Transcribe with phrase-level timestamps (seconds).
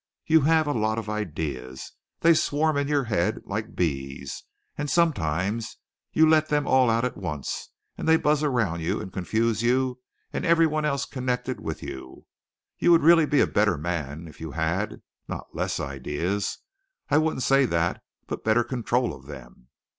[0.25, 1.91] You have a lot of ideas.
[2.21, 5.77] They swarm in your head like bees, and sometimes
[6.11, 9.99] you let them all out at once and they buzz around you and confuse you
[10.33, 12.25] and everyone else connected with you.
[12.79, 16.57] You would really be a better man if you had, not less ideas
[17.11, 19.67] I wouldn't say that but better control of them.